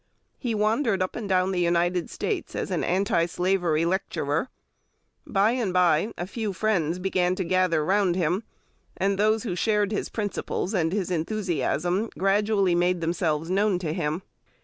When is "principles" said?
10.09-10.73